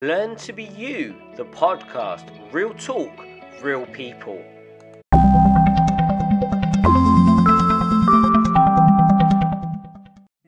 Learn 0.00 0.36
to 0.36 0.52
be 0.52 0.62
you, 0.62 1.16
the 1.34 1.44
podcast. 1.44 2.30
Real 2.52 2.72
talk, 2.72 3.10
real 3.60 3.84
people. 3.86 4.40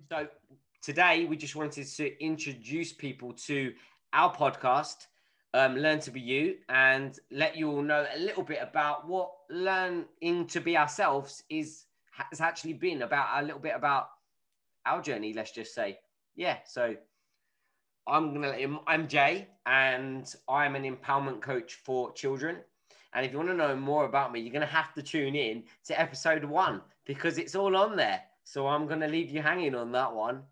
So, 0.09 0.29
today 0.81 1.25
we 1.25 1.37
just 1.37 1.57
wanted 1.57 1.89
to 1.89 2.25
introduce 2.25 2.93
people 2.93 3.33
to 3.47 3.73
our 4.13 4.33
podcast, 4.33 5.09
um, 5.53 5.75
Learn 5.75 5.99
to 5.99 6.13
Be 6.13 6.21
You, 6.21 6.59
and 6.69 7.19
let 7.33 7.57
you 7.57 7.73
all 7.73 7.83
know 7.83 8.07
a 8.15 8.21
little 8.21 8.45
bit 8.45 8.61
about 8.63 9.09
what 9.09 9.33
learning 9.51 10.47
to 10.47 10.61
be 10.61 10.77
ourselves 10.77 11.43
is 11.51 11.87
has 12.13 12.41
actually 12.41 12.75
been 12.75 13.03
about 13.03 13.43
a 13.43 13.45
little 13.45 13.59
bit 13.59 13.75
about 13.75 14.11
our 14.87 15.03
journey, 15.03 15.33
let's 15.33 15.51
just 15.51 15.75
say. 15.75 15.99
Yeah, 16.37 16.59
so 16.65 16.95
I'm 18.07 18.33
gonna 18.33 18.49
let 18.49 18.59
him. 18.61 18.81
I'm 18.87 19.07
Jay, 19.09 19.49
and 19.67 20.33
I'm 20.49 20.75
an 20.75 20.83
empowerment 20.85 21.41
coach 21.41 21.75
for 21.75 22.13
children. 22.13 22.57
And 23.13 23.27
if 23.27 23.33
you 23.33 23.39
want 23.39 23.51
to 23.51 23.57
know 23.57 23.75
more 23.77 24.05
about 24.05 24.33
me, 24.33 24.41
you're 24.41 24.53
gonna 24.53 24.67
have 24.67 24.95
to 24.95 25.03
tune 25.03 25.35
in 25.35 25.65
to 25.87 26.01
episode 26.01 26.45
one 26.45 26.81
because 27.05 27.39
it's 27.39 27.55
all 27.55 27.77
on 27.77 27.97
there. 27.97 28.23
So 28.45 28.67
I'm 28.67 28.87
gonna 28.87 29.09
leave 29.09 29.31
you 29.31 29.43
hanging 29.43 29.75
on 29.75 29.93
that 29.93 30.13
one. 30.15 30.43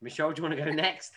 Michelle, 0.00 0.32
do 0.32 0.42
you 0.42 0.48
want 0.48 0.58
to 0.58 0.64
go 0.64 0.70
next? 0.70 1.12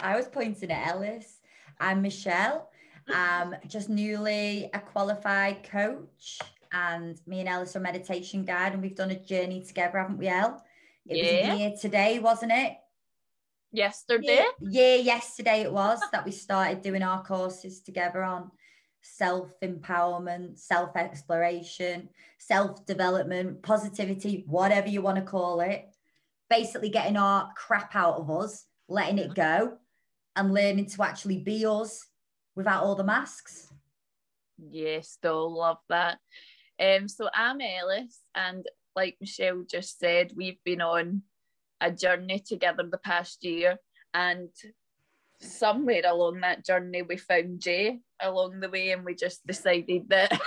I 0.00 0.16
was 0.16 0.26
pointing 0.26 0.70
at 0.70 0.88
Ellis. 0.88 1.40
I'm 1.80 2.02
Michelle. 2.02 2.70
I'm 3.12 3.54
just 3.66 3.90
newly 3.90 4.70
a 4.72 4.78
qualified 4.80 5.62
coach, 5.64 6.38
and 6.72 7.20
me 7.26 7.40
and 7.40 7.48
Ellis 7.48 7.76
are 7.76 7.80
meditation 7.80 8.44
guide, 8.44 8.72
and 8.72 8.80
we've 8.82 8.94
done 8.94 9.10
a 9.10 9.18
journey 9.20 9.62
together, 9.62 9.98
haven't 9.98 10.16
we, 10.18 10.28
El? 10.28 10.64
It 11.06 11.16
Yeah. 11.18 11.50
was 11.50 11.54
a 11.54 11.58
year 11.58 11.74
today, 11.78 12.18
wasn't 12.18 12.52
it? 12.52 12.78
Yesterday. 13.74 14.44
Yeah, 14.60 14.96
yesterday 14.96 15.62
it 15.62 15.72
was 15.72 16.00
that 16.12 16.24
we 16.24 16.30
started 16.30 16.82
doing 16.82 17.02
our 17.02 17.22
courses 17.24 17.80
together 17.80 18.22
on 18.22 18.50
self 19.02 19.52
empowerment, 19.62 20.58
self 20.58 20.96
exploration, 20.96 22.08
self 22.38 22.86
development, 22.86 23.62
positivity, 23.62 24.44
whatever 24.46 24.88
you 24.88 25.02
want 25.02 25.16
to 25.16 25.22
call 25.22 25.60
it. 25.60 25.84
Basically, 26.48 26.88
getting 26.88 27.16
our 27.16 27.50
crap 27.56 27.94
out 27.94 28.16
of 28.16 28.30
us, 28.30 28.64
letting 28.88 29.18
it 29.18 29.34
go, 29.34 29.78
and 30.36 30.54
learning 30.54 30.86
to 30.86 31.02
actually 31.02 31.38
be 31.38 31.66
us 31.66 32.06
without 32.54 32.84
all 32.84 32.94
the 32.94 33.04
masks. 33.04 33.72
Yes, 34.58 35.08
still 35.10 35.52
love 35.52 35.78
that. 35.88 36.18
Um, 36.80 37.08
so 37.08 37.28
I'm 37.34 37.60
Ellis, 37.60 38.20
and 38.34 38.64
like 38.96 39.16
Michelle 39.20 39.64
just 39.68 39.98
said, 39.98 40.32
we've 40.36 40.62
been 40.64 40.80
on 40.80 41.22
a 41.84 41.90
journey 41.90 42.40
together 42.40 42.84
the 42.90 42.98
past 42.98 43.44
year, 43.44 43.76
and 44.12 44.48
somewhere 45.40 46.02
along 46.06 46.40
that 46.40 46.64
journey 46.64 47.02
we 47.02 47.16
found 47.16 47.60
Jay 47.60 48.00
along 48.20 48.60
the 48.60 48.70
way, 48.70 48.90
and 48.92 49.04
we 49.04 49.14
just 49.14 49.46
decided 49.46 50.08
that, 50.08 50.40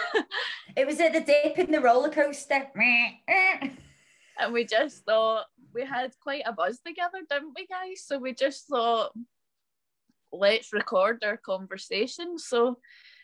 It 0.78 0.86
was 0.86 1.00
at 1.00 1.12
the 1.12 1.22
dip 1.22 1.58
in 1.58 1.72
the 1.72 1.82
roller 1.82 2.10
coaster. 2.10 2.68
and 2.78 4.54
we 4.54 4.64
just 4.64 5.04
thought 5.06 5.46
we 5.74 5.84
had 5.84 6.12
quite 6.22 6.44
a 6.46 6.54
buzz 6.54 6.80
together, 6.86 7.18
didn't 7.28 7.54
we, 7.56 7.66
guys? 7.66 8.04
So 8.06 8.20
we 8.20 8.36
just 8.36 8.68
thought, 8.68 9.12
let's 10.32 10.72
record 10.72 11.24
our 11.26 11.38
conversation. 11.38 12.38
So 12.38 12.78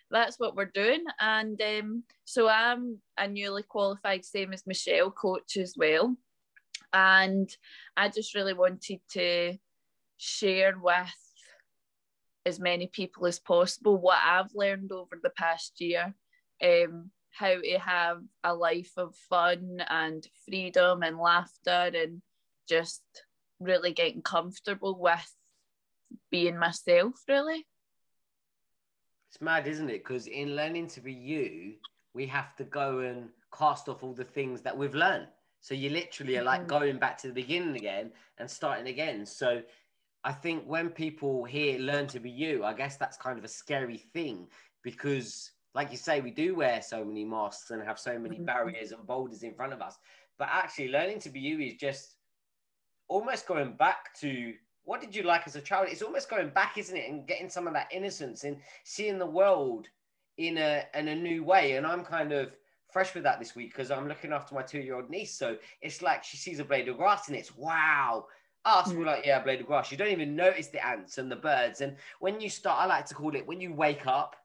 that's 0.10 0.40
what 0.40 0.56
we're 0.56 0.72
doing. 0.74 1.04
And 1.20 1.62
um, 1.62 2.04
so 2.26 2.50
I'm 2.50 2.98
a 3.20 3.28
newly 3.28 3.62
qualified, 3.62 4.26
same 4.26 4.52
as 4.52 4.66
Michelle, 4.66 5.12
coach 5.12 5.56
as 5.56 5.76
well. 5.78 6.18
And 6.94 7.50
I 7.98 8.10
just 8.10 8.36
really 8.36 8.54
wanted 8.54 9.00
to 9.12 9.58
share 10.18 10.78
with 10.80 11.14
as 12.46 12.60
many 12.60 12.88
people 12.88 13.26
as 13.26 13.40
possible 13.40 13.98
what 13.98 14.20
I've 14.24 14.54
learned 14.54 14.92
over 14.92 15.20
the 15.22 15.32
past 15.32 15.82
year. 15.82 16.14
Um, 16.64 17.12
how 17.34 17.56
to 17.60 17.80
have 17.80 18.22
a 18.44 18.54
life 18.54 18.92
of 18.96 19.16
fun 19.28 19.84
and 19.90 20.26
freedom 20.46 21.02
and 21.02 21.18
laughter 21.18 21.92
and 21.96 22.22
just 22.70 23.02
really 23.60 23.92
getting 23.92 24.22
comfortable 24.22 24.98
with 25.00 25.36
being 26.30 26.58
myself, 26.58 27.16
really. 27.28 27.66
It's 29.30 29.42
mad, 29.42 29.68
isn't 29.68 29.90
it? 29.90 30.04
Because 30.04 30.28
in 30.28 30.56
learning 30.56 30.88
to 30.90 31.02
be 31.02 31.14
you, 31.14 31.74
we 32.14 32.28
have 32.28 32.56
to 32.58 32.64
go 32.64 33.00
and 33.00 33.30
cast 33.58 33.90
off 33.90 34.04
all 34.04 34.14
the 34.14 34.24
things 34.24 34.62
that 34.62 34.78
we've 34.78 34.94
learned. 34.94 35.28
So 35.64 35.74
you 35.74 35.90
literally 35.92 36.38
are 36.38 36.44
like 36.44 36.68
Mhm. 36.68 36.68
going 36.68 37.00
back 37.00 37.18
to 37.20 37.30
the 37.30 37.34
beginning 37.34 37.78
again 37.78 38.12
and 38.38 38.52
starting 38.52 38.88
again. 38.88 39.26
So 39.26 39.64
I 40.26 40.34
think 40.34 40.66
when 40.66 40.90
people 40.90 41.46
hear 41.46 41.80
learn 41.80 42.08
to 42.08 42.20
be 42.20 42.30
you, 42.30 42.66
I 42.66 42.74
guess 42.74 42.98
that's 42.98 43.18
kind 43.18 43.40
of 43.40 43.46
a 43.46 43.48
scary 43.50 43.98
thing 43.98 44.50
because, 44.84 45.54
like 45.74 45.90
you 45.90 45.98
say, 45.98 46.20
we 46.20 46.32
do 46.32 46.56
wear 46.56 46.82
so 46.82 47.06
many 47.06 47.24
masks 47.24 47.72
and 47.72 47.82
have 47.82 47.98
so 47.98 48.20
many 48.20 48.40
Mhm. 48.40 48.46
barriers 48.46 48.92
and 48.92 49.08
boulders 49.08 49.42
in 49.44 49.56
front 49.56 49.72
of 49.72 49.82
us. 49.82 49.98
But 50.38 50.50
actually, 50.52 50.90
learning 50.90 51.20
to 51.20 51.30
be 51.30 51.40
you 51.40 51.60
is 51.62 51.76
just 51.76 52.18
almost 53.08 53.48
going 53.48 53.78
back 53.78 54.14
to 54.16 54.56
what 54.84 55.00
did 55.00 55.16
you 55.16 55.24
like 55.24 55.48
as 55.48 55.56
a 55.56 55.62
child? 55.62 55.88
It's 55.90 56.02
almost 56.02 56.30
going 56.30 56.50
back, 56.50 56.78
isn't 56.78 56.98
it? 56.98 57.10
And 57.10 57.26
getting 57.26 57.50
some 57.50 57.68
of 57.68 57.74
that 57.74 57.94
innocence 57.94 58.44
and 58.44 58.62
seeing 58.84 59.18
the 59.18 59.26
world 59.26 59.88
in 60.38 60.58
a 60.58 60.84
in 60.94 61.08
a 61.08 61.16
new 61.16 61.46
way. 61.46 61.74
And 61.78 61.88
I'm 61.88 62.04
kind 62.04 62.34
of 62.34 62.58
fresh 62.94 63.14
with 63.14 63.24
that 63.24 63.40
this 63.40 63.56
week 63.56 63.74
because 63.74 63.92
I'm 63.92 64.08
looking 64.08 64.32
after 64.32 64.54
my 64.56 64.62
two 64.62 64.80
year 64.80 64.96
old 64.96 65.10
niece. 65.10 65.34
So 65.34 65.58
it's 65.82 66.02
like 66.02 66.24
she 66.24 66.38
sees 66.38 66.60
a 66.60 66.64
blade 66.64 66.88
of 66.88 66.98
grass 66.98 67.28
and 67.28 67.36
it's 67.36 67.56
wow. 67.58 68.28
Us, 68.66 68.88
we're 68.94 69.04
mm. 69.04 69.08
like, 69.08 69.26
yeah, 69.26 69.44
blade 69.44 69.60
of 69.60 69.68
grass. 69.68 69.92
You 69.92 69.98
don't 69.98 70.12
even 70.12 70.38
notice 70.38 70.68
the 70.68 70.86
ants 70.86 71.18
and 71.18 71.30
the 71.30 71.36
birds. 71.36 71.82
And 71.82 71.98
when 72.20 72.40
you 72.40 72.50
start, 72.50 72.80
I 72.80 72.86
like 72.86 73.06
to 73.08 73.16
call 73.16 73.36
it 73.36 73.46
when 73.46 73.60
you 73.60 73.74
wake 73.74 74.08
up, 74.08 74.38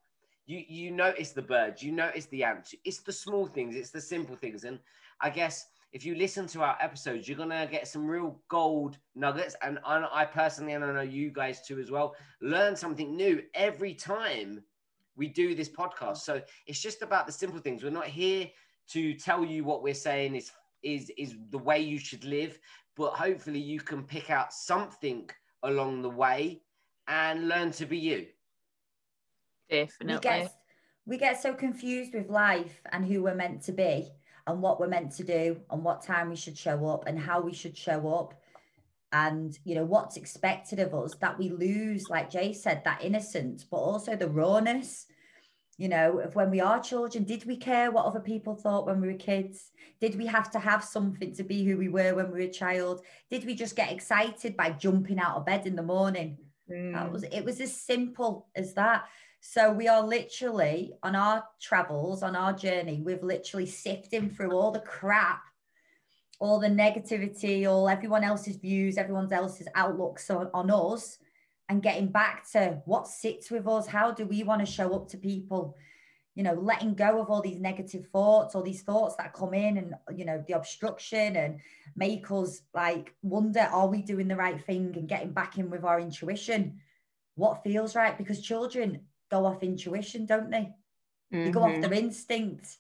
you 0.47 0.65
you 0.67 0.91
notice 0.91 1.31
the 1.31 1.43
birds, 1.43 1.83
you 1.83 1.93
notice 1.93 2.27
the 2.27 2.43
ants. 2.43 2.75
It's 2.85 2.99
the 2.99 3.13
small 3.13 3.47
things, 3.47 3.77
it's 3.77 3.91
the 3.91 4.01
simple 4.01 4.35
things. 4.35 4.65
And 4.65 4.81
I 5.21 5.31
guess 5.31 5.67
if 5.93 6.05
you 6.05 6.15
listen 6.17 6.47
to 6.49 6.63
our 6.63 6.77
episodes, 6.81 7.29
you're 7.29 7.39
gonna 7.39 7.69
get 7.71 7.87
some 7.87 8.09
real 8.09 8.41
gold 8.49 8.99
nuggets. 9.15 9.55
And 9.63 9.79
I, 9.85 10.05
I 10.11 10.25
personally, 10.25 10.73
and 10.73 10.85
I 10.85 10.93
know 10.93 11.01
you 11.03 11.31
guys 11.31 11.67
too 11.67 11.79
as 11.79 11.91
well, 11.91 12.17
learn 12.41 12.75
something 12.75 13.15
new 13.15 13.43
every 13.55 13.95
time 13.95 14.65
we 15.19 15.29
do 15.29 15.55
this 15.55 15.69
podcast. 15.69 16.19
So 16.19 16.41
it's 16.67 16.81
just 16.81 17.03
about 17.03 17.27
the 17.27 17.33
simple 17.33 17.59
things. 17.59 17.83
We're 17.83 17.91
not 17.91 18.07
here 18.07 18.49
to 18.91 19.13
tell 19.15 19.45
you 19.45 19.65
what 19.65 19.83
we're 19.83 19.95
saying 19.95 20.37
is 20.37 20.51
is 20.83 21.11
is 21.19 21.37
the 21.51 21.59
way 21.59 21.81
you 21.81 21.99
should 21.99 22.25
live, 22.25 22.59
but 22.97 23.11
hopefully 23.13 23.59
you 23.59 23.81
can 23.81 24.05
pick 24.05 24.31
out 24.31 24.53
something 24.53 25.29
along 25.65 26.03
the 26.03 26.11
way 26.11 26.63
and 27.09 27.49
learn 27.49 27.73
to 27.73 27.85
be 27.85 27.99
you. 27.99 28.27
Definitely. 29.69 30.15
we 30.15 30.21
get 30.21 30.53
we 31.05 31.19
get 31.19 31.43
so 31.43 31.53
confused 31.53 32.15
with 32.15 32.31
life 32.31 32.81
and 32.93 33.05
who 33.05 33.23
we're 33.25 33.35
meant 33.35 33.63
to 33.63 33.73
be 33.73 34.09
and 34.47 34.63
what 34.63 34.79
we're 34.79 34.89
meant 34.89 35.13
to 35.13 35.25
do 35.25 35.61
and 35.71 35.85
what 35.85 36.03
time 36.03 36.31
we 36.31 36.37
should 36.37 36.57
show 36.57 36.87
up 36.87 37.07
and 37.07 37.19
how 37.19 37.41
we 37.41 37.53
should 37.53 37.77
show 37.77 38.09
up 38.15 38.35
and 39.13 39.59
you 39.65 39.75
know 39.75 39.85
what's 39.85 40.17
expected 40.17 40.79
of 40.79 40.95
us 40.95 41.15
that 41.21 41.39
we 41.39 41.49
lose 41.49 42.09
like 42.11 42.31
jay 42.31 42.53
said 42.53 42.83
that 42.85 43.03
innocence 43.03 43.65
but 43.65 43.79
also 43.79 44.15
the 44.15 44.29
rawness 44.29 45.07
you 45.79 45.89
know 45.89 46.19
of 46.19 46.35
when 46.35 46.51
we 46.51 46.61
are 46.61 46.79
children 46.81 47.25
did 47.25 47.45
we 47.47 47.57
care 47.57 47.91
what 47.91 48.05
other 48.05 48.21
people 48.21 48.55
thought 48.55 48.87
when 48.87 49.01
we 49.01 49.09
were 49.09 49.15
kids 49.15 49.71
did 50.01 50.17
we 50.19 50.27
have 50.27 50.51
to 50.51 50.59
have 50.59 50.85
something 50.85 51.35
to 51.35 51.43
be 51.43 51.65
who 51.65 51.79
we 51.79 51.89
were 51.89 52.15
when 52.15 52.27
we 52.31 52.41
were 52.41 52.47
a 52.47 52.51
child 52.51 53.01
did 53.31 53.47
we 53.47 53.55
just 53.55 53.77
get 53.77 53.91
excited 53.91 54.57
by 54.57 54.71
jumping 54.71 55.19
out 55.19 55.37
of 55.37 55.47
bed 55.47 55.67
in 55.67 55.77
the 55.77 55.83
morning 55.83 56.37
that 56.69 57.07
Mm. 57.07 57.13
was 57.13 57.23
it 57.23 57.45
was 57.45 57.61
as 57.61 57.75
simple 57.75 58.49
as 58.55 58.75
that. 58.75 59.05
So 59.41 59.73
we 59.73 59.89
are 59.89 60.03
literally 60.03 60.93
on 61.03 61.17
our 61.17 61.45
travels, 61.61 62.23
on 62.23 62.37
our 62.37 62.53
journey, 62.53 63.01
we've 63.03 63.23
literally 63.23 63.67
sifting 63.67 64.29
through 64.29 64.53
all 64.53 64.71
the 64.71 64.81
crap, 64.81 65.43
all 66.41 66.59
the 66.61 66.69
negativity, 66.69 67.67
all 67.69 67.89
everyone 67.89 68.25
else's 68.25 68.57
views, 68.57 68.97
everyone 68.97 69.33
else's 69.33 69.69
outlooks 69.75 70.31
on, 70.31 70.49
on 70.55 70.71
us, 70.71 71.19
and 71.69 71.83
getting 71.83 72.09
back 72.09 72.49
to 72.53 72.81
what 72.85 73.09
sits 73.09 73.51
with 73.51 73.67
us. 73.67 73.87
How 73.87 74.13
do 74.13 74.25
we 74.25 74.43
want 74.43 74.61
to 74.61 74.67
show 74.67 74.95
up 74.95 75.09
to 75.09 75.19
people? 75.19 75.77
You 76.35 76.45
know, 76.45 76.55
letting 76.55 76.95
go 76.95 77.21
of 77.21 77.31
all 77.31 77.43
these 77.43 77.59
negative 77.59 78.07
thoughts, 78.13 78.55
all 78.55 78.63
these 78.63 78.83
thoughts 78.83 79.17
that 79.17 79.33
come 79.33 79.55
in 79.55 79.77
and 79.79 79.95
you 80.17 80.25
know, 80.25 80.45
the 80.47 80.55
obstruction 80.55 81.35
and 81.35 81.59
make 81.97 82.31
us 82.31 82.63
like 82.73 83.13
wonder 83.23 83.69
are 83.73 83.89
we 83.89 84.03
doing 84.03 84.29
the 84.29 84.37
right 84.37 84.65
thing 84.65 84.95
and 84.97 85.09
getting 85.09 85.33
back 85.33 85.59
in 85.59 85.69
with 85.69 85.83
our 85.83 85.99
intuition 86.01 86.79
what 87.35 87.63
feels 87.65 87.97
right 87.97 88.17
because 88.17 88.41
children 88.41 89.01
go 89.31 89.45
off 89.47 89.63
intuition 89.65 90.25
don't 90.27 90.51
they 90.51 90.69
they 91.33 91.51
go 91.51 91.63
off 91.63 91.73
Mhm. 91.73 91.81
their 91.83 91.93
instincts 91.93 92.79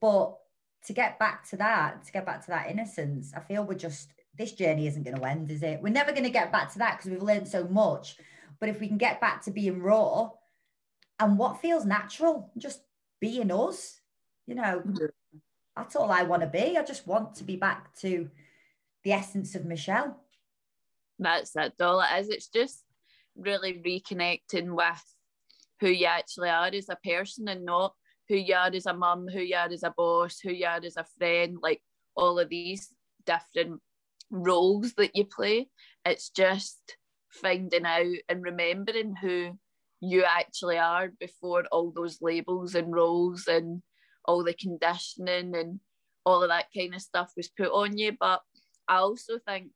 but 0.00 0.38
to 0.86 0.92
get 0.92 1.18
back 1.18 1.48
to 1.48 1.56
that 1.56 2.04
to 2.04 2.12
get 2.12 2.24
back 2.26 2.40
to 2.44 2.50
that 2.50 2.70
innocence 2.70 3.32
i 3.36 3.40
feel 3.40 3.64
we're 3.64 3.74
just 3.74 4.10
this 4.36 4.52
journey 4.52 4.86
isn't 4.86 5.02
going 5.02 5.16
to 5.16 5.24
end 5.24 5.50
is 5.50 5.62
it 5.62 5.80
we're 5.82 5.88
never 5.92 6.12
going 6.12 6.24
to 6.24 6.30
get 6.30 6.52
back 6.52 6.72
to 6.72 6.78
that 6.78 6.96
because 6.96 7.10
we've 7.10 7.22
learned 7.22 7.48
so 7.48 7.64
much 7.68 8.16
but 8.60 8.68
if 8.68 8.80
we 8.80 8.88
can 8.88 8.98
get 8.98 9.20
back 9.20 9.42
to 9.42 9.50
being 9.50 9.82
raw 9.82 10.30
and 11.20 11.36
what 11.38 11.60
feels 11.60 11.84
natural 11.84 12.50
just 12.56 12.80
being 13.20 13.50
us 13.50 14.00
you 14.46 14.54
know 14.54 14.80
Mhm. 14.86 15.10
that's 15.76 15.94
all 15.94 16.10
I 16.10 16.24
want 16.24 16.42
to 16.42 16.48
be. 16.48 16.76
I 16.76 16.82
just 16.82 17.06
want 17.06 17.36
to 17.36 17.44
be 17.44 17.54
back 17.54 17.94
to 18.00 18.28
the 19.04 19.12
essence 19.12 19.54
of 19.54 19.64
Michelle. 19.64 20.20
That's 21.20 21.54
it, 21.54 21.80
all 21.80 22.00
it 22.00 22.18
is. 22.18 22.28
It's 22.30 22.48
just 22.48 22.84
really 23.36 23.74
reconnecting 23.74 24.74
with 24.74 25.04
who 25.80 25.88
you 25.88 26.06
actually 26.06 26.48
are 26.48 26.66
as 26.66 26.88
a 26.88 26.96
person 26.96 27.46
and 27.46 27.64
not 27.64 27.94
who 28.28 28.36
you 28.36 28.54
are 28.54 28.70
as 28.72 28.86
a 28.86 28.94
mum, 28.94 29.26
who 29.28 29.40
you 29.40 29.56
are 29.56 29.68
as 29.72 29.82
a 29.82 29.94
boss, 29.96 30.38
who 30.40 30.52
you 30.52 30.66
are 30.66 30.80
as 30.82 30.96
a 30.96 31.06
friend, 31.18 31.58
like 31.62 31.80
all 32.14 32.38
of 32.38 32.48
these 32.48 32.92
different 33.24 33.80
roles 34.30 34.92
that 34.94 35.14
you 35.14 35.24
play. 35.24 35.68
It's 36.04 36.30
just 36.30 36.96
finding 37.30 37.86
out 37.86 38.16
and 38.28 38.42
remembering 38.42 39.14
who 39.16 39.58
you 40.00 40.24
actually 40.24 40.78
are 40.78 41.08
before 41.18 41.64
all 41.72 41.92
those 41.94 42.18
labels 42.20 42.74
and 42.74 42.92
roles 42.94 43.46
and 43.48 43.82
all 44.24 44.44
the 44.44 44.54
conditioning 44.54 45.56
and 45.56 45.80
all 46.24 46.42
of 46.42 46.50
that 46.50 46.66
kind 46.76 46.94
of 46.94 47.00
stuff 47.00 47.32
was 47.36 47.48
put 47.48 47.68
on 47.68 47.96
you. 47.96 48.12
But 48.18 48.42
I 48.86 48.96
also 48.96 49.38
think 49.46 49.70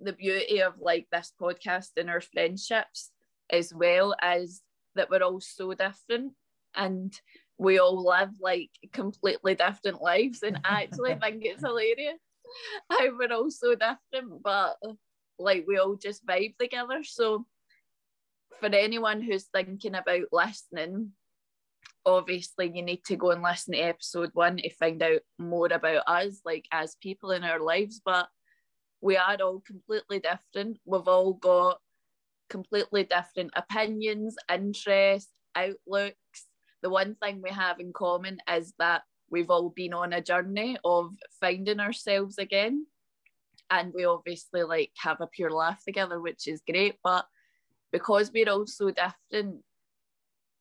the 0.00 0.12
beauty 0.12 0.62
of 0.62 0.74
like 0.80 1.06
this 1.10 1.32
podcast 1.40 1.90
and 1.96 2.10
our 2.10 2.20
friendships 2.20 3.10
as 3.50 3.72
well 3.74 4.14
as 4.20 4.60
that 4.94 5.10
we're 5.10 5.22
all 5.22 5.40
so 5.40 5.72
different 5.74 6.32
and 6.74 7.18
we 7.58 7.78
all 7.78 8.04
live 8.04 8.30
like 8.40 8.70
completely 8.92 9.54
different 9.54 10.00
lives 10.00 10.42
and 10.42 10.60
I 10.64 10.84
actually 10.84 11.14
think 11.16 11.44
it's 11.44 11.62
hilarious 11.62 12.20
how 12.90 13.16
we're 13.16 13.32
all 13.32 13.50
so 13.50 13.74
different 13.74 14.42
but 14.42 14.76
like 15.38 15.64
we 15.66 15.78
all 15.78 15.96
just 15.96 16.26
vibe 16.26 16.56
together. 16.58 17.02
So 17.02 17.46
for 18.60 18.66
anyone 18.66 19.20
who's 19.20 19.44
thinking 19.44 19.94
about 19.94 20.32
listening 20.32 21.12
obviously 22.04 22.72
you 22.74 22.82
need 22.82 23.04
to 23.04 23.16
go 23.16 23.30
and 23.30 23.42
listen 23.42 23.74
to 23.74 23.78
episode 23.78 24.30
one 24.32 24.56
to 24.56 24.70
find 24.70 25.02
out 25.02 25.20
more 25.38 25.66
about 25.66 26.02
us 26.06 26.40
like 26.44 26.64
as 26.72 26.96
people 27.02 27.30
in 27.30 27.44
our 27.44 27.60
lives 27.60 28.00
but 28.04 28.28
we 29.00 29.16
are 29.16 29.36
all 29.40 29.62
completely 29.64 30.20
different. 30.20 30.78
We've 30.84 31.08
all 31.08 31.34
got 31.34 31.78
completely 32.50 33.04
different 33.04 33.52
opinions 33.54 34.36
interests 34.52 35.30
outlooks 35.54 36.46
the 36.82 36.90
one 36.90 37.14
thing 37.16 37.40
we 37.42 37.50
have 37.50 37.80
in 37.80 37.92
common 37.92 38.38
is 38.50 38.72
that 38.78 39.02
we've 39.30 39.50
all 39.50 39.70
been 39.70 39.94
on 39.94 40.12
a 40.12 40.22
journey 40.22 40.78
of 40.84 41.14
finding 41.40 41.80
ourselves 41.80 42.38
again. 42.38 42.86
And 43.70 43.92
we 43.94 44.04
obviously 44.04 44.62
like 44.62 44.92
have 44.96 45.20
a 45.20 45.26
pure 45.26 45.50
laugh 45.50 45.82
together 45.84 46.18
which 46.20 46.48
is 46.48 46.62
great 46.66 46.94
but 47.04 47.26
because 47.92 48.32
we're 48.32 48.48
all 48.48 48.66
so 48.66 48.90
different 48.90 49.62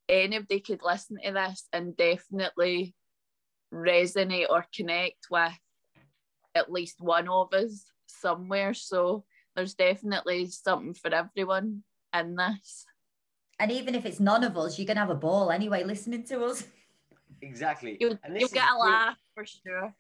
anybody 0.10 0.60
could 0.60 0.82
listen 0.84 1.18
to 1.24 1.32
this 1.32 1.68
and 1.74 1.96
definitely 1.96 2.96
resonate 3.74 4.48
or 4.50 4.66
connect 4.76 5.28
with 5.30 5.54
at 6.56 6.72
least 6.72 7.00
one 7.00 7.28
of 7.28 7.54
us 7.54 7.86
somewhere. 8.08 8.74
So 8.74 9.26
there's 9.56 9.76
definitely 9.76 10.48
something 10.48 10.94
for 10.94 11.14
everyone 11.14 11.84
in 12.14 12.36
this 12.36 12.86
and 13.60 13.72
even 13.72 13.96
if 13.96 14.06
it's 14.06 14.20
none 14.20 14.44
of 14.44 14.58
us, 14.58 14.78
you're 14.78 14.86
gonna 14.86 15.00
have 15.00 15.10
a 15.10 15.16
ball 15.16 15.52
anyway 15.52 15.84
listening 15.84 16.24
to 16.26 16.44
us. 16.46 16.64
Exactly. 17.42 17.98
You'll, 18.00 18.18
you'll 18.34 18.50
get 18.50 18.70
a 18.72 18.78
laugh 18.78 19.18
for 19.34 19.46
sure. 19.46 19.94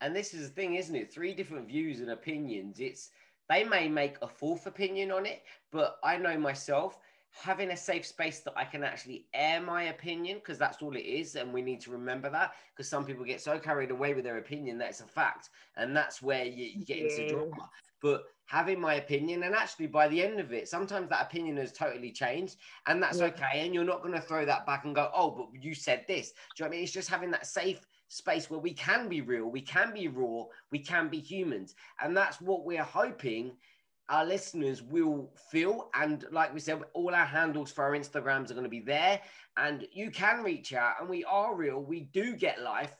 And 0.00 0.14
this 0.14 0.34
is 0.34 0.48
the 0.48 0.54
thing, 0.54 0.74
isn't 0.74 0.94
it? 0.94 1.12
Three 1.12 1.34
different 1.34 1.66
views 1.66 2.00
and 2.00 2.10
opinions. 2.10 2.78
It's 2.78 3.10
they 3.48 3.64
may 3.64 3.88
make 3.88 4.16
a 4.22 4.28
fourth 4.28 4.66
opinion 4.66 5.10
on 5.10 5.26
it, 5.26 5.42
but 5.70 5.98
I 6.02 6.16
know 6.16 6.38
myself 6.38 6.98
having 7.30 7.72
a 7.72 7.76
safe 7.76 8.06
space 8.06 8.40
that 8.40 8.54
I 8.56 8.64
can 8.64 8.84
actually 8.84 9.26
air 9.34 9.60
my 9.60 9.84
opinion 9.84 10.38
because 10.38 10.56
that's 10.56 10.80
all 10.80 10.94
it 10.94 11.00
is, 11.00 11.34
and 11.34 11.52
we 11.52 11.62
need 11.62 11.80
to 11.82 11.90
remember 11.90 12.30
that 12.30 12.52
because 12.74 12.88
some 12.88 13.04
people 13.04 13.24
get 13.24 13.40
so 13.40 13.58
carried 13.58 13.90
away 13.90 14.14
with 14.14 14.24
their 14.24 14.38
opinion 14.38 14.78
that 14.78 14.90
it's 14.90 15.00
a 15.00 15.06
fact, 15.06 15.50
and 15.76 15.96
that's 15.96 16.22
where 16.22 16.44
you, 16.44 16.70
you 16.76 16.84
get 16.84 16.98
into 16.98 17.28
drama. 17.28 17.68
But 18.00 18.24
having 18.46 18.80
my 18.80 18.94
opinion 18.94 19.42
and 19.44 19.54
actually 19.54 19.86
by 19.86 20.06
the 20.08 20.22
end 20.22 20.38
of 20.38 20.52
it 20.52 20.68
sometimes 20.68 21.08
that 21.08 21.22
opinion 21.22 21.56
has 21.56 21.72
totally 21.72 22.10
changed 22.10 22.56
and 22.86 23.02
that's 23.02 23.18
yeah. 23.18 23.26
okay 23.26 23.60
and 23.64 23.74
you're 23.74 23.84
not 23.84 24.02
going 24.02 24.14
to 24.14 24.20
throw 24.20 24.44
that 24.44 24.66
back 24.66 24.84
and 24.84 24.94
go 24.94 25.10
oh 25.14 25.30
but 25.30 25.62
you 25.62 25.74
said 25.74 26.04
this. 26.06 26.30
Do 26.30 26.34
you 26.34 26.64
know 26.64 26.68
what 26.68 26.74
i 26.74 26.76
mean? 26.76 26.84
It's 26.84 26.92
just 26.92 27.08
having 27.08 27.30
that 27.30 27.46
safe 27.46 27.86
space 28.08 28.50
where 28.50 28.60
we 28.60 28.72
can 28.72 29.08
be 29.08 29.22
real 29.22 29.46
we 29.46 29.62
can 29.62 29.92
be 29.92 30.08
raw 30.08 30.44
we 30.70 30.78
can 30.78 31.08
be 31.08 31.18
humans 31.18 31.74
and 32.02 32.16
that's 32.16 32.40
what 32.40 32.64
we're 32.64 32.82
hoping 32.82 33.52
our 34.10 34.26
listeners 34.26 34.82
will 34.82 35.32
feel 35.50 35.88
and 35.94 36.26
like 36.30 36.52
we 36.52 36.60
said 36.60 36.80
all 36.92 37.14
our 37.14 37.24
handles 37.24 37.72
for 37.72 37.82
our 37.82 37.92
instagrams 37.92 38.50
are 38.50 38.54
going 38.54 38.62
to 38.62 38.68
be 38.68 38.80
there 38.80 39.18
and 39.56 39.88
you 39.90 40.10
can 40.10 40.42
reach 40.44 40.74
out 40.74 40.96
and 41.00 41.08
we 41.08 41.24
are 41.24 41.54
real 41.54 41.80
we 41.80 42.00
do 42.12 42.36
get 42.36 42.62
life 42.62 42.94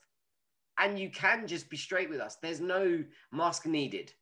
and 0.79 0.99
you 0.99 1.11
can 1.11 1.47
just 1.47 1.71
be 1.71 1.77
straight 1.77 2.11
with 2.11 2.21
us. 2.21 2.37
There's 2.37 2.61
no 2.61 3.05
mask 3.33 3.67
needed 3.67 4.13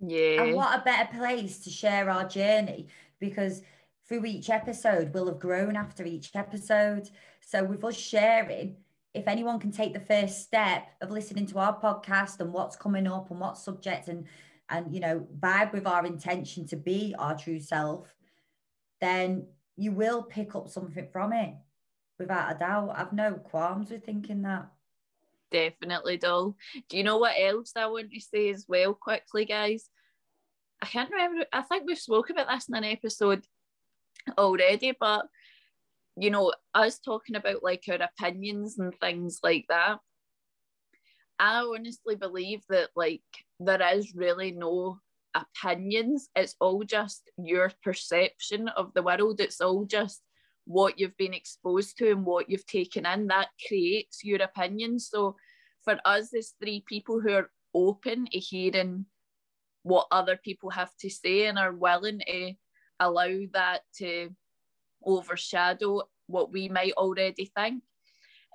yeah. 0.00 0.42
And 0.42 0.54
what 0.54 0.78
a 0.78 0.82
better 0.84 1.16
place 1.16 1.60
to 1.60 1.70
share 1.70 2.10
our 2.10 2.28
journey 2.28 2.88
because 3.20 3.62
through 4.08 4.26
each 4.26 4.50
episode, 4.50 5.14
we'll 5.14 5.26
have 5.26 5.40
grown 5.40 5.76
after 5.76 6.04
each 6.04 6.30
episode. 6.34 7.08
So, 7.40 7.64
with 7.64 7.84
us 7.84 7.96
sharing, 7.96 8.76
if 9.14 9.28
anyone 9.28 9.60
can 9.60 9.70
take 9.70 9.94
the 9.94 10.00
first 10.00 10.42
step 10.42 10.88
of 11.00 11.10
listening 11.10 11.46
to 11.46 11.58
our 11.58 11.80
podcast 11.80 12.40
and 12.40 12.52
what's 12.52 12.76
coming 12.76 13.06
up 13.06 13.30
and 13.30 13.40
what 13.40 13.56
subject 13.56 14.08
and 14.08 14.26
and 14.70 14.92
you 14.92 15.00
know 15.00 15.26
vibe 15.38 15.72
with 15.72 15.86
our 15.86 16.04
intention 16.04 16.66
to 16.66 16.76
be 16.76 17.14
our 17.18 17.36
true 17.36 17.60
self 17.60 18.14
then 19.00 19.46
you 19.76 19.92
will 19.92 20.22
pick 20.22 20.54
up 20.54 20.68
something 20.68 21.06
from 21.12 21.32
it 21.32 21.54
without 22.18 22.54
a 22.54 22.58
doubt 22.58 22.94
i've 22.96 23.12
no 23.12 23.34
qualms 23.34 23.90
with 23.90 24.04
thinking 24.04 24.42
that 24.42 24.66
definitely 25.54 26.16
dull. 26.16 26.56
Do 26.88 26.96
you 26.96 27.04
know 27.04 27.18
what 27.18 27.36
else 27.38 27.72
I 27.76 27.86
want 27.86 28.12
to 28.12 28.20
say 28.20 28.50
as 28.50 28.66
well, 28.68 28.92
quickly, 28.92 29.44
guys? 29.44 29.88
I 30.82 30.86
can't 30.86 31.10
remember. 31.10 31.46
I 31.52 31.62
think 31.62 31.84
we've 31.86 31.98
spoken 31.98 32.36
about 32.36 32.52
this 32.52 32.68
in 32.68 32.74
an 32.74 32.84
episode 32.84 33.44
already, 34.36 34.92
but 34.98 35.26
you 36.16 36.30
know, 36.30 36.52
us 36.74 36.98
talking 36.98 37.36
about 37.36 37.62
like 37.62 37.84
our 37.88 37.98
opinions 38.02 38.78
and 38.78 38.92
things 39.00 39.40
like 39.42 39.66
that. 39.68 39.98
I 41.38 41.58
honestly 41.60 42.16
believe 42.16 42.62
that 42.68 42.90
like 42.96 43.22
there 43.60 43.96
is 43.96 44.14
really 44.14 44.52
no 44.52 44.98
opinions. 45.34 46.28
It's 46.36 46.56
all 46.60 46.82
just 46.84 47.30
your 47.38 47.72
perception 47.82 48.68
of 48.68 48.92
the 48.94 49.02
world. 49.02 49.40
It's 49.40 49.60
all 49.60 49.84
just 49.84 50.20
what 50.66 50.98
you've 50.98 51.16
been 51.16 51.34
exposed 51.34 51.98
to 51.98 52.10
and 52.10 52.24
what 52.24 52.48
you've 52.48 52.66
taken 52.66 53.06
in 53.06 53.26
that 53.28 53.48
creates 53.66 54.24
your 54.24 54.42
opinion. 54.42 54.98
So 54.98 55.36
for 55.84 55.98
us 56.04 56.32
as 56.34 56.54
three 56.60 56.84
people 56.88 57.20
who 57.20 57.32
are 57.32 57.50
open 57.74 58.26
to 58.26 58.38
hearing 58.38 59.06
what 59.82 60.06
other 60.10 60.38
people 60.42 60.70
have 60.70 60.90
to 61.00 61.10
say 61.10 61.46
and 61.46 61.58
are 61.58 61.72
willing 61.72 62.20
to 62.26 62.52
allow 63.00 63.38
that 63.52 63.82
to 63.98 64.30
overshadow 65.04 66.02
what 66.26 66.52
we 66.52 66.68
might 66.68 66.92
already 66.92 67.50
think 67.54 67.82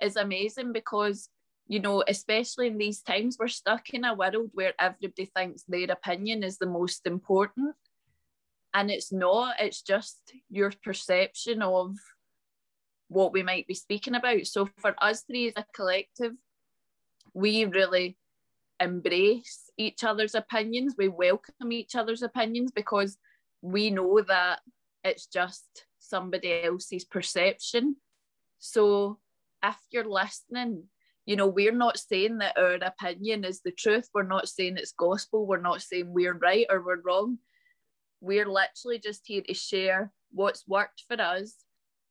is 0.02 0.16
amazing 0.16 0.72
because 0.72 1.28
you 1.68 1.78
know 1.78 2.02
especially 2.08 2.66
in 2.66 2.78
these 2.78 3.02
times 3.02 3.36
we're 3.38 3.46
stuck 3.46 3.90
in 3.90 4.04
a 4.04 4.14
world 4.14 4.50
where 4.54 4.72
everybody 4.80 5.30
thinks 5.36 5.62
their 5.68 5.90
opinion 5.90 6.42
is 6.42 6.58
the 6.58 6.66
most 6.66 7.06
important 7.06 7.76
and 8.74 8.90
it's 8.90 9.12
not 9.12 9.56
it's 9.58 9.82
just 9.82 10.18
your 10.48 10.72
perception 10.82 11.62
of 11.62 11.96
what 13.08 13.32
we 13.32 13.42
might 13.42 13.66
be 13.66 13.74
speaking 13.74 14.14
about. 14.14 14.46
So 14.46 14.68
for 14.78 14.94
us 15.02 15.22
three 15.22 15.48
as 15.48 15.54
a 15.56 15.64
collective 15.74 16.32
we 17.34 17.64
really 17.64 18.16
embrace 18.80 19.70
each 19.76 20.04
other's 20.04 20.34
opinions. 20.34 20.94
We 20.96 21.08
welcome 21.08 21.72
each 21.72 21.94
other's 21.94 22.22
opinions 22.22 22.72
because 22.72 23.18
we 23.62 23.90
know 23.90 24.20
that 24.26 24.60
it's 25.04 25.26
just 25.26 25.86
somebody 25.98 26.62
else's 26.64 27.04
perception. 27.04 27.96
So 28.58 29.18
if 29.62 29.76
you're 29.90 30.08
listening 30.08 30.84
you 31.26 31.36
know 31.36 31.46
we're 31.46 31.70
not 31.70 31.98
saying 31.98 32.38
that 32.38 32.58
our 32.58 32.74
opinion 32.74 33.44
is 33.44 33.60
the 33.60 33.70
truth. 33.72 34.08
We're 34.14 34.22
not 34.22 34.48
saying 34.48 34.78
it's 34.78 34.92
gospel. 34.92 35.46
We're 35.46 35.60
not 35.60 35.82
saying 35.82 36.06
we're 36.08 36.36
right 36.36 36.66
or 36.70 36.82
we're 36.82 37.02
wrong 37.02 37.38
we're 38.20 38.48
literally 38.48 38.98
just 38.98 39.22
here 39.24 39.42
to 39.42 39.54
share 39.54 40.12
what's 40.32 40.66
worked 40.66 41.04
for 41.08 41.20
us, 41.20 41.54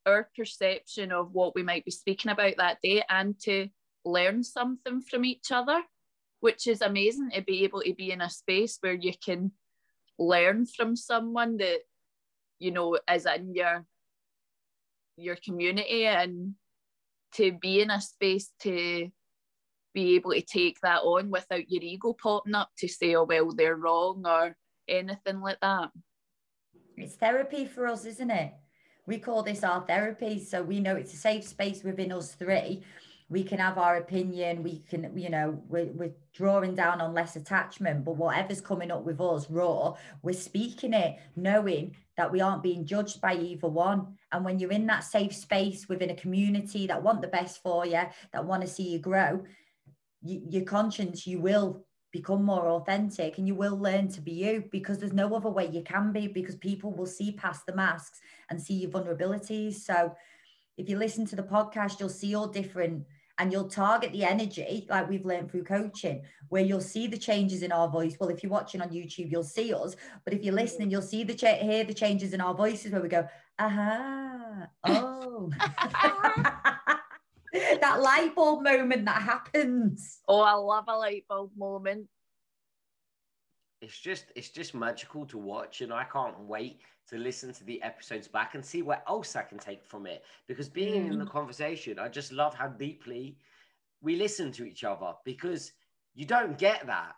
our 0.06 0.30
perception 0.36 1.12
of 1.12 1.32
what 1.32 1.56
we 1.56 1.64
might 1.64 1.86
be 1.86 1.92
speaking 1.92 2.32
about 2.32 2.56
that 2.58 2.80
day, 2.82 3.04
and 3.10 3.40
to 3.42 3.70
learn 4.06 4.44
something 4.44 5.02
from 5.02 5.26
each 5.26 5.52
other, 5.52 5.82
which 6.40 6.68
is 6.68 6.82
amazing 6.82 7.32
to 7.32 7.42
be 7.42 7.64
able 7.64 7.82
to 7.82 7.94
be 7.94 8.12
in 8.12 8.22
a 8.22 8.30
space 8.30 8.78
where 8.82 8.94
you 8.94 9.14
can 9.24 9.52
learn 10.18 10.66
from 10.66 10.96
someone 10.96 11.58
that 11.58 11.80
you 12.60 12.72
know 12.72 12.98
is 13.10 13.26
in 13.26 13.54
your 13.54 13.86
your 15.16 15.38
community 15.38 16.06
and 16.06 16.56
to 17.34 17.52
be 17.52 17.82
in 17.82 17.92
a 17.92 18.02
space 18.02 18.52
to 18.60 19.10
be 19.94 20.16
able 20.16 20.32
to 20.32 20.42
take 20.42 20.80
that 20.82 21.02
on 21.02 21.30
without 21.30 21.70
your 21.70 21.82
ego 21.82 22.14
popping 22.14 22.56
up 22.56 22.70
to 22.78 22.88
say, 22.88 23.16
oh, 23.16 23.24
well, 23.24 23.54
they're 23.54 23.76
wrong 23.76 24.24
or 24.26 24.56
anything 24.90 25.42
like 25.42 25.60
that. 25.62 25.92
It's 26.98 27.16
therapy 27.16 27.66
for 27.66 27.88
us, 27.88 28.06
isn't 28.06 28.32
it? 28.32 28.54
We 29.06 29.18
call 29.18 29.44
this 29.44 29.64
our 29.64 29.82
therapy. 29.82 30.44
So 30.44 30.62
we 30.62 30.80
know 30.80 30.96
it's 30.96 31.14
a 31.14 31.18
safe 31.18 31.44
space 31.44 31.84
within 31.84 32.12
us 32.12 32.34
three 32.34 32.84
we 33.30 33.44
can 33.44 33.60
have 33.60 33.78
our 33.78 33.98
opinion 33.98 34.64
we 34.64 34.80
can 34.90 35.12
you 35.16 35.30
know 35.30 35.62
we're, 35.68 35.92
we're 35.94 36.14
drawing 36.34 36.76
down 36.76 37.00
on 37.00 37.14
less 37.14 37.36
attachment 37.36 38.04
but 38.04 38.18
whatever's 38.18 38.62
coming 38.62 38.92
up 38.92 39.04
with 39.04 39.22
us 39.22 39.50
raw 39.50 39.94
we're 40.22 40.34
speaking 40.34 40.94
it 40.94 41.18
knowing 41.36 41.96
that 42.18 42.32
we 42.32 42.42
aren't 42.42 42.64
being 42.64 42.86
judged 42.86 43.22
by 43.22 43.36
either 43.36 43.68
one 43.68 44.18
and 44.32 44.44
when 44.44 44.60
you're 44.60 44.72
in 44.72 44.88
that 44.88 45.04
safe 45.04 45.34
space 45.34 45.88
within 45.88 46.10
a 46.10 46.16
community 46.16 46.88
that 46.88 47.02
want 47.02 47.22
the 47.22 47.28
best 47.28 47.62
for 47.62 47.86
you 47.86 48.02
that 48.34 48.46
want 48.46 48.62
to 48.62 48.68
see 48.68 48.90
you 48.90 49.00
grow 49.00 49.44
you, 50.22 50.42
your 50.50 50.66
conscience 50.66 51.26
you 51.26 51.40
will 51.40 51.86
become 52.12 52.44
more 52.44 52.68
authentic 52.70 53.38
and 53.38 53.48
you 53.48 53.56
will 53.56 53.78
learn 53.78 54.08
to 54.10 54.22
be 54.22 54.32
you 54.32 54.64
because 54.72 54.98
there's 54.98 55.14
no 55.14 55.36
other 55.36 55.50
way 55.50 55.68
you 55.68 55.84
can 55.84 56.12
be 56.12 56.28
because 56.28 56.56
people 56.56 56.92
will 56.92 57.06
see 57.06 57.32
past 57.32 57.66
the 57.66 57.76
masks 57.76 58.20
and 58.50 58.62
see 58.62 58.74
your 58.76 58.90
vulnerabilities. 58.92 59.76
So 59.76 60.16
if 60.78 60.90
you 60.90 60.98
listen 60.98 61.26
to 61.28 61.36
the 61.36 61.44
podcast 61.44 62.00
you'll 62.00 62.10
see 62.10 62.36
all 62.36 62.48
different 62.48 63.06
and 63.38 63.52
you'll 63.54 63.70
target 63.70 64.12
the 64.12 64.24
energy 64.24 64.86
like 64.90 65.08
we've 65.08 65.26
learned 65.26 65.50
through 65.50 65.64
coaching 65.64 66.22
where 66.50 66.64
you'll 66.64 66.82
see 66.82 67.08
the 67.08 67.18
changes 67.18 67.64
in 67.64 67.72
our 67.72 67.88
voice. 67.88 68.18
Well 68.20 68.30
if 68.30 68.44
you're 68.44 68.52
watching 68.52 68.82
on 68.82 68.90
youtube 68.90 69.32
you'll 69.32 69.44
see 69.44 69.74
us 69.74 69.96
but 70.26 70.34
if 70.34 70.44
you're 70.44 70.54
listening 70.54 70.90
you'll 70.90 71.02
see 71.02 71.24
the 71.24 71.36
cha- 71.36 71.56
hear 71.56 71.84
the 71.84 71.94
changes 71.94 72.34
in 72.34 72.42
our 72.42 72.54
voices 72.54 72.92
where 72.92 73.02
we 73.02 73.08
go 73.08 73.28
aha 73.60 74.68
oh 74.86 75.50
that 77.82 78.02
light 78.02 78.36
bulb 78.36 78.64
moment 78.64 79.06
that 79.06 79.22
happens. 79.22 80.20
Oh, 80.28 80.42
I 80.42 80.54
love 80.54 80.86
a 80.88 80.98
light 80.98 81.26
bulb 81.28 81.52
moment. 81.58 82.08
it's 83.82 83.98
just 83.98 84.26
it's 84.36 84.50
just 84.50 84.76
magical 84.76 85.26
to 85.26 85.38
watch 85.38 85.82
and 85.82 85.94
i 85.94 86.04
can't 86.04 86.40
wait 86.42 86.82
to 87.08 87.18
listen 87.18 87.52
to 87.54 87.64
the 87.64 87.82
episodes 87.82 88.28
back 88.28 88.54
and 88.54 88.64
see 88.64 88.82
what 88.82 89.04
else 89.08 89.36
i 89.36 89.42
can 89.42 89.58
take 89.58 89.84
from 89.84 90.06
it. 90.06 90.24
Because 90.48 90.70
being 90.70 91.08
in 91.08 91.18
the 91.18 91.26
mm. 91.26 91.32
conversation 91.32 92.00
i 92.00 92.08
just 92.08 92.32
love 92.32 92.54
how 92.54 92.68
deeply 92.68 93.38
we 94.02 94.16
listen 94.16 94.52
to 94.54 94.66
each 94.66 94.84
other 94.84 95.14
because 95.26 95.72
you 96.14 96.26
don't 96.26 96.58
get 96.58 96.86
that 96.88 97.16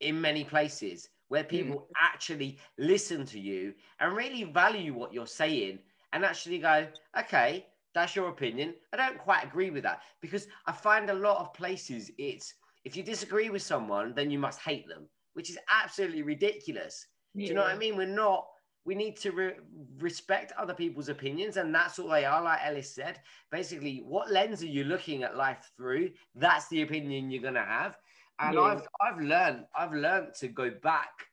in 0.00 0.20
many 0.20 0.44
places 0.44 1.08
where 1.28 1.44
mm. 1.44 1.48
people 1.48 1.88
actually 2.00 2.58
listen 2.78 3.24
to 3.26 3.38
you 3.38 3.72
and 4.00 4.16
really 4.16 4.44
value 4.44 4.92
what 4.92 5.12
you're 5.12 5.26
saying 5.26 5.78
and 6.12 6.24
actually 6.24 6.58
go 6.58 6.86
okay 7.18 7.66
that's 7.94 8.16
your 8.16 8.28
opinion 8.28 8.74
i 8.92 8.96
don't 8.96 9.18
quite 9.18 9.44
agree 9.44 9.70
with 9.70 9.82
that 9.82 10.00
because 10.20 10.46
i 10.66 10.72
find 10.72 11.10
a 11.10 11.14
lot 11.14 11.38
of 11.38 11.52
places 11.54 12.10
it's 12.18 12.54
if 12.84 12.96
you 12.96 13.02
disagree 13.02 13.50
with 13.50 13.62
someone 13.62 14.12
then 14.14 14.30
you 14.30 14.38
must 14.38 14.60
hate 14.60 14.88
them 14.88 15.08
which 15.34 15.50
is 15.50 15.58
absolutely 15.70 16.22
ridiculous. 16.22 17.06
Do 17.34 17.42
you 17.42 17.54
know 17.54 17.62
what 17.62 17.70
I 17.70 17.78
mean? 17.78 17.96
We're 17.96 18.06
not. 18.06 18.46
We 18.84 18.94
need 18.94 19.16
to 19.18 19.30
re- 19.30 19.54
respect 19.98 20.52
other 20.58 20.74
people's 20.74 21.08
opinions, 21.08 21.56
and 21.56 21.74
that's 21.74 21.98
all 21.98 22.08
they 22.08 22.24
are. 22.24 22.42
Like 22.42 22.60
Ellis 22.64 22.94
said, 22.94 23.20
basically, 23.50 24.02
what 24.04 24.30
lens 24.30 24.62
are 24.62 24.66
you 24.66 24.84
looking 24.84 25.22
at 25.22 25.36
life 25.36 25.70
through? 25.76 26.10
That's 26.34 26.68
the 26.68 26.82
opinion 26.82 27.30
you're 27.30 27.42
gonna 27.42 27.64
have. 27.64 27.96
And 28.38 28.54
Yeah. 28.54 28.60
I've 28.60 28.88
I've 29.00 29.20
learned 29.20 29.66
I've 29.74 29.92
learned 29.92 30.34
to 30.40 30.48
go 30.48 30.70
back 30.70 31.28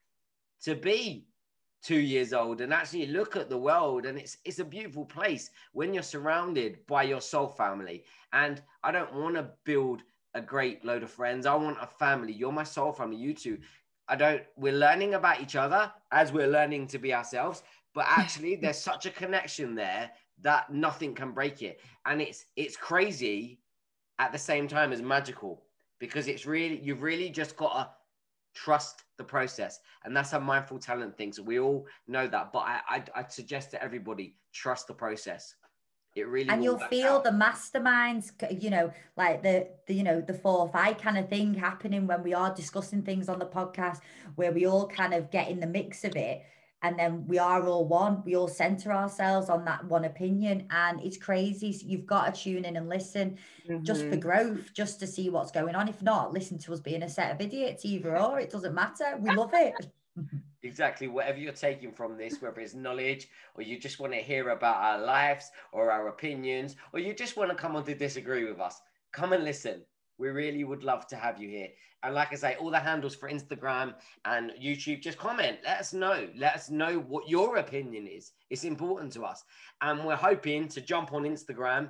to 0.62 0.74
be 0.74 1.26
two 1.82 1.98
years 1.98 2.32
old 2.32 2.60
and 2.60 2.72
actually 2.72 3.06
look 3.06 3.36
at 3.36 3.48
the 3.48 3.56
world, 3.56 4.06
and 4.06 4.18
it's 4.18 4.36
it's 4.44 4.58
a 4.58 4.64
beautiful 4.64 5.04
place 5.04 5.50
when 5.72 5.94
you're 5.94 6.02
surrounded 6.02 6.78
by 6.86 7.02
your 7.02 7.20
soul 7.20 7.48
family. 7.48 8.04
And 8.32 8.62
I 8.82 8.92
don't 8.92 9.14
want 9.14 9.36
to 9.36 9.50
build 9.64 10.02
a 10.34 10.40
great 10.40 10.84
load 10.84 11.02
of 11.02 11.10
friends. 11.10 11.46
I 11.46 11.54
want 11.54 11.78
a 11.80 11.86
family. 11.86 12.32
You're 12.32 12.52
my 12.52 12.64
soul 12.64 12.92
family. 12.92 13.16
You 13.16 13.34
two. 13.34 13.58
I 14.08 14.16
don't, 14.16 14.42
we're 14.56 14.72
learning 14.72 15.14
about 15.14 15.40
each 15.40 15.54
other 15.54 15.92
as 16.10 16.32
we're 16.32 16.48
learning 16.48 16.88
to 16.88 16.98
be 16.98 17.14
ourselves. 17.14 17.62
But 17.94 18.06
actually, 18.08 18.56
there's 18.56 18.78
such 18.78 19.06
a 19.06 19.10
connection 19.10 19.74
there 19.74 20.10
that 20.42 20.72
nothing 20.72 21.14
can 21.14 21.32
break 21.32 21.62
it. 21.62 21.80
And 22.06 22.20
it's 22.20 22.46
it's 22.56 22.76
crazy 22.76 23.60
at 24.18 24.32
the 24.32 24.38
same 24.38 24.68
time 24.68 24.92
as 24.92 25.00
magical 25.00 25.62
because 25.98 26.28
it's 26.28 26.46
really 26.46 26.80
you've 26.82 27.02
really 27.02 27.30
just 27.30 27.56
got 27.56 27.72
to 27.74 27.88
trust 28.64 29.04
the 29.16 29.24
process. 29.24 29.80
And 30.04 30.16
that's 30.16 30.32
a 30.32 30.40
mindful 30.40 30.78
talent 30.78 31.16
thing. 31.16 31.32
So 31.32 31.42
we 31.42 31.58
all 31.58 31.86
know 32.06 32.26
that. 32.26 32.52
But 32.52 32.60
I 32.60 32.80
I 32.88 33.04
I'd 33.14 33.32
suggest 33.32 33.70
to 33.72 33.82
everybody 33.82 34.36
trust 34.52 34.86
the 34.86 34.94
process. 34.94 35.54
It 36.16 36.26
really 36.26 36.48
and 36.48 36.64
you'll 36.64 36.78
feel 36.78 37.14
out. 37.14 37.24
the 37.24 37.30
masterminds 37.30 38.32
you 38.60 38.68
know 38.68 38.92
like 39.16 39.44
the, 39.44 39.68
the 39.86 39.94
you 39.94 40.02
know 40.02 40.20
the 40.20 40.34
fourth 40.34 40.74
eye 40.74 40.92
kind 40.92 41.16
of 41.16 41.28
thing 41.28 41.54
happening 41.54 42.08
when 42.08 42.24
we 42.24 42.34
are 42.34 42.52
discussing 42.52 43.02
things 43.02 43.28
on 43.28 43.38
the 43.38 43.46
podcast 43.46 44.00
where 44.34 44.50
we 44.50 44.66
all 44.66 44.88
kind 44.88 45.14
of 45.14 45.30
get 45.30 45.48
in 45.48 45.60
the 45.60 45.68
mix 45.68 46.02
of 46.02 46.16
it 46.16 46.42
and 46.82 46.98
then 46.98 47.26
we 47.26 47.38
are 47.38 47.66
all 47.66 47.86
one. 47.86 48.22
We 48.24 48.36
all 48.36 48.48
center 48.48 48.92
ourselves 48.92 49.48
on 49.50 49.64
that 49.66 49.84
one 49.84 50.04
opinion. 50.04 50.66
And 50.70 51.00
it's 51.00 51.16
crazy. 51.16 51.72
So 51.72 51.86
you've 51.86 52.06
got 52.06 52.34
to 52.34 52.40
tune 52.42 52.64
in 52.64 52.76
and 52.76 52.88
listen 52.88 53.38
just 53.82 54.02
for 54.08 54.16
Mhm. 54.16 54.20
growth 54.20 54.72
just 54.72 54.98
to 55.00 55.06
see 55.06 55.30
what's 55.30 55.50
going 55.52 55.74
on. 55.74 55.88
If 55.88 56.02
not 56.02 56.32
listen 56.32 56.58
to 56.58 56.72
us 56.72 56.80
being 56.80 57.02
a 57.02 57.08
set 57.08 57.32
of 57.32 57.40
idiots 57.40 57.84
either 57.84 58.18
or. 58.18 58.40
It 58.40 58.50
doesn't 58.50 58.74
matter. 58.74 59.16
We 59.20 59.30
love 59.30 59.50
it. 59.54 59.74
Exactly. 60.62 61.08
Whatever 61.08 61.38
you're 61.38 61.54
taking 61.54 61.90
from 61.90 62.18
this, 62.18 62.42
whether 62.42 62.60
it's 62.60 62.74
knowledge 62.74 63.28
or 63.54 63.62
you 63.62 63.78
just 63.78 63.98
want 63.98 64.12
to 64.12 64.18
hear 64.18 64.50
about 64.50 64.76
our 64.76 64.98
lives 65.00 65.50
or 65.72 65.90
our 65.90 66.08
opinions, 66.08 66.76
or 66.92 67.00
you 67.00 67.14
just 67.14 67.34
want 67.38 67.48
to 67.50 67.56
come 67.56 67.76
on 67.76 67.84
to 67.86 67.94
disagree 67.94 68.44
with 68.44 68.60
us, 68.60 68.82
come 69.10 69.32
and 69.32 69.42
listen. 69.42 69.82
We 70.20 70.28
really 70.28 70.64
would 70.64 70.84
love 70.84 71.06
to 71.08 71.16
have 71.16 71.40
you 71.40 71.48
here. 71.48 71.68
And 72.02 72.14
like 72.14 72.32
I 72.32 72.36
say, 72.36 72.56
all 72.60 72.70
the 72.70 72.78
handles 72.78 73.14
for 73.14 73.30
Instagram 73.30 73.94
and 74.24 74.52
YouTube, 74.52 75.02
just 75.02 75.18
comment. 75.18 75.58
Let 75.64 75.80
us 75.80 75.92
know. 75.92 76.28
Let 76.36 76.54
us 76.54 76.70
know 76.70 77.00
what 77.00 77.28
your 77.28 77.56
opinion 77.56 78.06
is. 78.06 78.32
It's 78.48 78.64
important 78.64 79.12
to 79.14 79.24
us. 79.24 79.42
And 79.80 80.04
we're 80.04 80.16
hoping 80.16 80.68
to 80.68 80.80
jump 80.80 81.12
on 81.12 81.24
Instagram 81.24 81.88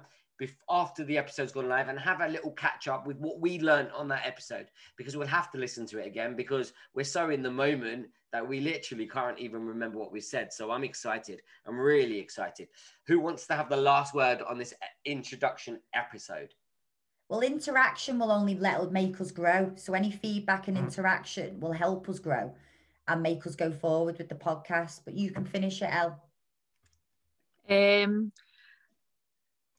after 0.71 1.05
the 1.05 1.19
episode's 1.19 1.53
gone 1.53 1.69
live 1.69 1.89
and 1.89 1.99
have 1.99 2.21
a 2.21 2.29
little 2.29 2.53
catch 2.53 2.89
up 2.89 3.07
with 3.07 3.19
what 3.19 3.41
we 3.41 3.61
learned 3.61 3.91
on 3.95 4.09
that 4.09 4.27
episode 4.27 4.67
because 4.97 5.17
we'll 5.17 5.27
have 5.27 5.51
to 5.51 5.59
listen 5.59 5.85
to 5.87 5.99
it 5.99 6.07
again 6.07 6.35
because 6.35 6.73
we're 6.95 7.05
so 7.05 7.31
in 7.31 7.43
the 7.43 7.51
moment 7.51 8.07
that 8.33 8.47
we 8.47 8.61
literally 8.61 9.07
can't 9.07 9.39
even 9.39 9.67
remember 9.67 9.99
what 9.99 10.13
we 10.13 10.21
said. 10.21 10.53
So 10.53 10.71
I'm 10.71 10.85
excited. 10.85 11.43
I'm 11.67 11.79
really 11.79 12.19
excited. 12.19 12.69
Who 13.07 13.21
wants 13.21 13.47
to 13.49 13.55
have 13.55 13.69
the 13.69 13.77
last 13.77 14.15
word 14.15 14.41
on 14.49 14.57
this 14.57 14.73
e- 14.73 15.11
introduction 15.11 15.81
episode? 15.95 16.55
Well 17.31 17.41
interaction 17.41 18.19
will 18.19 18.33
only 18.33 18.57
let 18.57 18.93
make 18.93 19.21
us 19.21 19.31
grow 19.31 19.73
so 19.77 19.95
any 19.95 20.11
feedback 20.11 20.69
and 20.69 20.77
Mm. 20.77 20.81
interaction 20.81 21.59
will 21.61 21.73
help 21.73 22.09
us 22.09 22.19
grow 22.19 22.53
and 23.09 23.23
make 23.23 23.47
us 23.47 23.55
go 23.55 23.71
forward 23.71 24.19
with 24.19 24.29
the 24.29 24.35
podcast 24.35 25.01
but 25.05 25.15
you 25.15 25.31
can 25.31 25.47
finish 25.47 25.81
it 25.81 25.95
el 25.95 26.21
Um, 27.69 28.33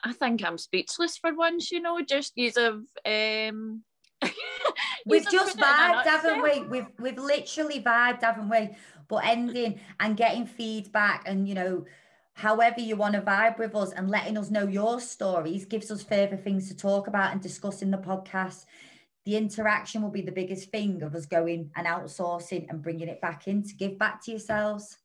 I 0.03 0.13
think 0.13 0.43
I'm 0.43 0.58
speechless 0.58 1.17
for 1.17 1.34
once. 1.36 1.72
You 1.72 1.81
know, 1.81 2.01
just 2.01 2.31
use 2.38 2.58
of 2.58 2.86
um. 3.05 3.84
We've 5.05 5.27
just 5.29 5.58
put 5.60 5.67
it 5.67 5.67
in 5.67 5.91
a 5.91 5.93
vibed, 5.93 6.03
haven't 6.05 6.41
we? 6.41 6.62
We've 6.63 6.88
we've 7.00 7.17
literally 7.17 7.81
vibed, 7.81 8.22
haven't 8.22 8.50
we? 8.50 8.70
But 9.08 9.25
ending 9.25 9.79
and 10.00 10.15
getting 10.15 10.46
feedback 10.46 11.24
and 11.27 11.48
you 11.50 11.55
know, 11.55 11.86
however 12.34 12.80
you 12.80 12.96
want 12.96 13.14
to 13.16 13.22
vibe 13.22 13.58
with 13.60 13.76
us 13.76 13.92
and 13.92 14.10
letting 14.10 14.38
us 14.38 14.50
know 14.50 14.68
your 14.68 15.00
stories 15.00 15.66
gives 15.66 15.92
us 15.92 16.02
further 16.04 16.38
things 16.38 16.68
to 16.70 16.76
talk 16.76 17.08
about 17.08 17.32
and 17.32 17.42
discuss 17.42 17.82
in 17.82 17.92
the 17.92 17.98
podcast. 17.98 18.66
The 19.26 19.38
interaction 19.38 20.02
will 20.02 20.10
be 20.10 20.22
the 20.24 20.32
biggest 20.32 20.72
thing 20.72 21.04
of 21.04 21.14
us 21.14 21.26
going 21.28 21.70
and 21.76 21.86
outsourcing 21.86 22.68
and 22.70 22.82
bringing 22.82 23.08
it 23.08 23.22
back 23.22 23.48
in 23.48 23.62
to 23.64 23.74
give 23.76 23.98
back 24.00 24.24
to 24.26 24.32
yourselves. 24.32 24.98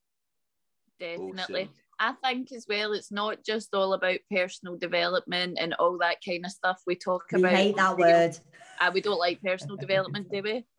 Definitely. 0.98 1.62
Awesome. 1.62 1.74
I 1.98 2.12
think 2.22 2.52
as 2.52 2.66
well, 2.68 2.92
it's 2.92 3.10
not 3.12 3.44
just 3.44 3.74
all 3.74 3.92
about 3.94 4.18
personal 4.30 4.76
development 4.76 5.58
and 5.60 5.74
all 5.74 5.98
that 5.98 6.18
kind 6.26 6.44
of 6.44 6.50
stuff 6.52 6.80
we 6.86 6.94
talk 6.94 7.24
We 7.32 7.40
about. 7.40 7.52
hate 7.54 7.76
that 7.76 7.96
real- 7.96 8.06
word. 8.06 8.38
uh, 8.80 8.90
we 8.92 9.00
don't 9.00 9.18
like 9.18 9.40
personal 9.42 9.76
development, 9.76 10.28
do 10.30 10.42
we? 10.42 10.64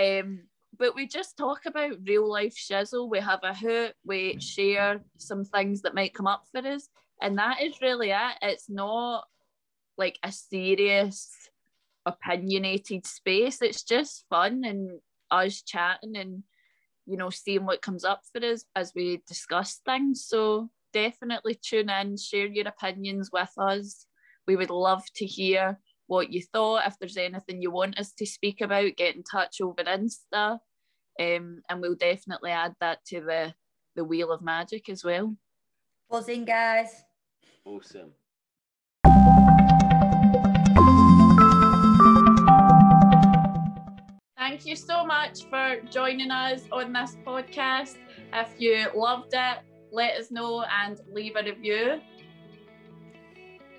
Um, 0.00 0.44
but 0.80 0.96
we 0.96 1.06
just 1.06 1.36
talk 1.36 1.66
about 1.66 1.98
real 2.06 2.28
life 2.28 2.56
shizzle. 2.56 3.10
We 3.10 3.20
have 3.20 3.40
a 3.42 3.54
hoot, 3.54 3.92
we 4.02 4.40
share 4.40 5.02
some 5.18 5.44
things 5.44 5.82
that 5.82 5.94
might 5.94 6.14
come 6.14 6.26
up 6.26 6.44
for 6.50 6.66
us, 6.66 6.88
and 7.20 7.36
that 7.38 7.62
is 7.62 7.82
really 7.82 8.10
it. 8.10 8.38
It's 8.40 8.70
not 8.70 9.24
like 9.98 10.18
a 10.22 10.32
serious, 10.32 11.30
opinionated 12.06 13.06
space. 13.06 13.60
It's 13.60 13.82
just 13.82 14.24
fun 14.30 14.64
and 14.64 15.00
us 15.30 15.62
chatting 15.62 16.16
and 16.16 16.42
you 17.06 17.16
know 17.16 17.30
seeing 17.30 17.66
what 17.66 17.82
comes 17.82 18.04
up 18.04 18.22
for 18.32 18.44
us 18.44 18.64
as 18.74 18.92
we 18.96 19.20
discuss 19.28 19.80
things. 19.84 20.24
So 20.26 20.70
definitely 20.94 21.60
tune 21.62 21.90
in, 21.90 22.16
share 22.16 22.46
your 22.46 22.68
opinions 22.68 23.28
with 23.30 23.52
us. 23.58 24.06
We 24.46 24.56
would 24.56 24.70
love 24.70 25.04
to 25.16 25.26
hear 25.26 25.78
what 26.06 26.32
you 26.32 26.42
thought. 26.42 26.86
If 26.86 26.98
there's 26.98 27.18
anything 27.18 27.60
you 27.60 27.70
want 27.70 27.98
us 27.98 28.12
to 28.14 28.24
speak 28.24 28.62
about, 28.62 28.96
get 28.96 29.14
in 29.14 29.22
touch 29.22 29.60
over 29.60 29.84
Insta. 29.84 30.58
Um, 31.18 31.62
and 31.68 31.80
we'll 31.80 31.96
definitely 31.96 32.50
add 32.50 32.74
that 32.80 33.04
to 33.06 33.20
the 33.20 33.54
the 33.96 34.04
wheel 34.04 34.30
of 34.30 34.42
magic 34.42 34.88
as 34.88 35.04
well. 35.04 35.34
Buzzing, 36.08 36.44
guys. 36.44 37.04
Awesome. 37.64 38.12
Thank 44.36 44.66
you 44.66 44.74
so 44.74 45.04
much 45.04 45.44
for 45.48 45.76
joining 45.90 46.30
us 46.30 46.62
on 46.72 46.92
this 46.92 47.16
podcast. 47.24 47.96
If 48.32 48.54
you 48.58 48.88
loved 48.94 49.32
it, 49.32 49.58
let 49.92 50.18
us 50.18 50.30
know 50.30 50.64
and 50.64 51.00
leave 51.12 51.36
a 51.36 51.42
review. 51.42 52.00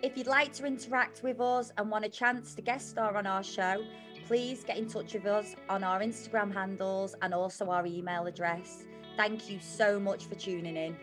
If 0.01 0.17
you'd 0.17 0.27
like 0.27 0.53
to 0.53 0.65
interact 0.65 1.23
with 1.23 1.39
us 1.39 1.71
and 1.77 1.91
want 1.91 2.05
a 2.05 2.09
chance 2.09 2.55
to 2.55 2.61
guest 2.61 2.89
star 2.89 3.15
on 3.17 3.27
our 3.27 3.43
show, 3.43 3.83
please 4.31 4.63
get 4.63 4.77
in 4.77 4.87
touch 4.87 5.13
with 5.13 5.25
us 5.25 5.57
on 5.67 5.83
our 5.83 5.99
Instagram 5.99 6.53
handles 6.53 7.15
and 7.21 7.33
also 7.33 7.69
our 7.69 7.85
email 7.85 8.27
address. 8.27 8.85
Thank 9.17 9.49
you 9.49 9.59
so 9.59 9.99
much 9.99 10.23
for 10.23 10.35
tuning 10.35 10.77
in. 10.77 10.95